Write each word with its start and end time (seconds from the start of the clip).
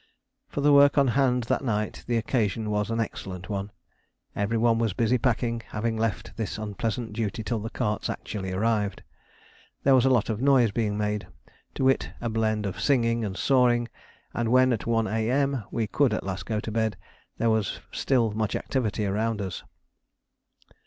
For 0.47 0.61
the 0.61 0.73
work 0.73 0.97
on 0.97 1.09
hand 1.09 1.43
that 1.43 1.63
night 1.63 2.03
the 2.07 2.17
occasion 2.17 2.71
was 2.71 2.89
an 2.89 2.99
excellent 2.99 3.49
one. 3.51 3.69
Every 4.35 4.57
one 4.57 4.79
was 4.79 4.93
busy 4.93 5.19
packing, 5.19 5.61
having 5.67 5.95
left 5.95 6.35
this 6.37 6.57
unpleasant 6.57 7.13
duty 7.13 7.43
till 7.43 7.59
the 7.59 7.69
carts 7.69 8.09
actually 8.09 8.51
arrived. 8.51 9.03
There 9.83 9.93
was 9.93 10.03
a 10.03 10.09
lot 10.09 10.27
of 10.31 10.41
noise 10.41 10.71
being 10.71 10.97
made 10.97 11.27
to 11.75 11.83
wit, 11.83 12.13
a 12.19 12.29
blend 12.29 12.65
of 12.65 12.81
singing 12.81 13.23
and 13.23 13.37
sawing; 13.37 13.89
and 14.33 14.51
when 14.51 14.73
at 14.73 14.87
1 14.87 15.05
A.M. 15.05 15.65
we 15.69 15.85
could 15.85 16.15
at 16.15 16.23
last 16.23 16.47
go 16.47 16.59
to 16.59 16.71
bed, 16.71 16.97
there 17.37 17.51
was 17.51 17.79
still 17.91 18.31
much 18.31 18.55
activity 18.55 19.05
around 19.05 19.39
us. 19.39 19.61